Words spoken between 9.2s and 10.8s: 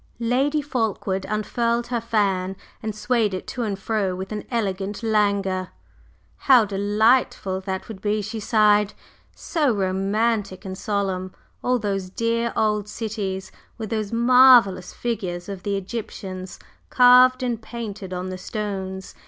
"So romantic and